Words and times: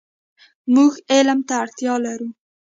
مونږ 0.73 0.93
علم 1.11 1.39
ته 1.47 1.53
اړتیا 1.63 1.93
لرو. 2.05 2.29